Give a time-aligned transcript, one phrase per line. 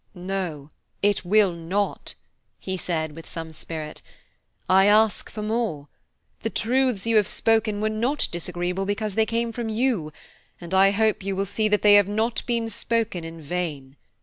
[0.15, 0.71] "No,
[1.03, 2.15] it will not,"
[2.59, 4.01] he said with some spirit;
[4.67, 5.89] "I ask for more;
[6.41, 10.11] the truths you have spoken were not disagreeable, because they came from you,
[10.59, 13.95] and I hope you will see they have not been spoken in vain.